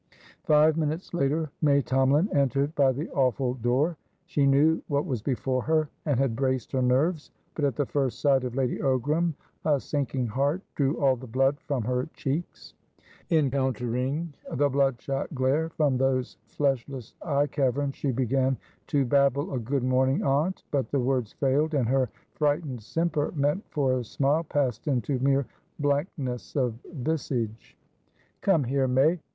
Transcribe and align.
Five 0.45 0.77
minutes 0.77 1.13
later, 1.13 1.51
May 1.61 1.83
Tomalin 1.83 2.33
entered 2.35 2.73
by 2.73 2.91
the 2.91 3.07
awful 3.11 3.53
door. 3.53 3.97
She 4.25 4.47
knew 4.47 4.81
what 4.87 5.05
was 5.05 5.21
before 5.21 5.61
her, 5.61 5.89
and 6.07 6.19
had 6.19 6.35
braced 6.35 6.71
her 6.71 6.81
nerves, 6.81 7.29
but 7.53 7.65
at 7.65 7.75
the 7.75 7.85
first 7.85 8.19
sight 8.19 8.43
of 8.43 8.55
Lady 8.55 8.79
Ogram 8.79 9.35
a 9.63 9.79
sinking 9.79 10.25
heart 10.25 10.63
drew 10.73 10.99
all 10.99 11.15
the 11.15 11.27
blood 11.27 11.59
from 11.67 11.83
her 11.83 12.09
checks. 12.15 12.73
Encountering 13.29 14.33
the 14.51 14.67
bloodshot 14.69 15.35
glare 15.35 15.69
from 15.69 15.97
those 15.99 16.35
fleshless 16.47 17.13
eye 17.21 17.45
caverns, 17.45 17.93
she 17.95 18.09
began 18.09 18.57
to 18.87 19.05
babble 19.05 19.53
a 19.53 19.59
"Good 19.59 19.83
morning, 19.83 20.23
aunt!" 20.23 20.63
But 20.71 20.89
the 20.89 20.99
words 20.99 21.33
failed, 21.33 21.75
and 21.75 21.87
her 21.87 22.09
frightened 22.33 22.81
simper, 22.81 23.31
meant 23.35 23.63
for 23.69 23.99
a 23.99 24.03
smile, 24.03 24.45
passed 24.45 24.87
into 24.87 25.19
mere 25.19 25.45
blankness 25.77 26.55
of 26.55 26.73
visage. 26.91 27.77
"Come 28.41 28.63
here, 28.63 28.87
May. 28.87 29.19